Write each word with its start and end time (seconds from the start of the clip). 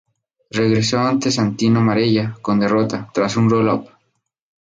Regresó 0.49 0.97
ante 0.97 1.29
Santino 1.29 1.79
Marella 1.79 2.35
con 2.41 2.59
derrota, 2.59 3.07
tras 3.13 3.37
un 3.37 3.47
roll-up. 3.51 3.87